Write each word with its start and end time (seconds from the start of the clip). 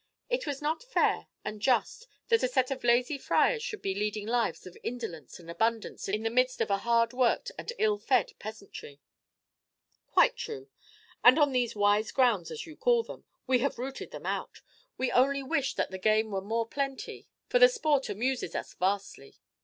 It 0.31 0.47
was 0.47 0.63
not 0.63 0.81
fair 0.81 1.27
and 1.45 1.61
just 1.61 2.07
that 2.29 2.41
a 2.41 2.47
set 2.47 2.71
of 2.71 2.83
lazy 2.83 3.19
friars 3.19 3.61
should 3.61 3.83
be 3.83 3.93
leading 3.93 4.25
lives 4.25 4.65
of 4.65 4.75
indolence 4.81 5.37
and 5.37 5.47
abundance 5.47 6.07
in 6.09 6.23
the 6.23 6.31
midst 6.31 6.59
of 6.59 6.71
a 6.71 6.79
hard 6.79 7.13
worked 7.13 7.51
and 7.55 7.71
ill 7.77 7.99
fed 7.99 8.31
peasantry." 8.39 8.99
"Quite 10.07 10.35
true; 10.35 10.69
and 11.23 11.37
on 11.37 11.51
these 11.51 11.75
wise 11.75 12.11
grounds, 12.11 12.49
as 12.49 12.65
you 12.65 12.75
call 12.75 13.03
them, 13.03 13.25
we 13.45 13.59
have 13.59 13.77
rooted 13.77 14.09
them 14.09 14.25
out. 14.25 14.63
We 14.97 15.11
only 15.11 15.43
wish 15.43 15.75
that 15.75 15.91
the 15.91 15.99
game 15.99 16.31
were 16.31 16.41
more 16.41 16.67
plenty, 16.67 17.27
for 17.47 17.59
the 17.59 17.69
sport 17.69 18.09
amuses 18.09 18.55
us 18.55 18.73
vastly." 18.73 19.35